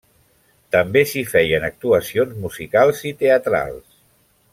[0.75, 3.97] També s'hi feien actuacions musicals i teatrals.